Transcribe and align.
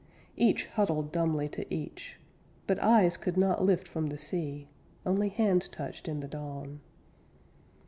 Each 0.35 0.65
huddled 0.65 1.11
dumbly 1.11 1.47
to 1.49 1.71
each; 1.71 2.15
But 2.65 2.79
eyes 2.81 3.17
could 3.17 3.37
not 3.37 3.63
lift 3.63 3.87
from 3.87 4.07
the 4.07 4.17
sea, 4.17 4.67
Only 5.05 5.29
hands 5.29 5.67
touched 5.69 6.07
in 6.07 6.21
the 6.21 6.27
dawn. 6.27 6.79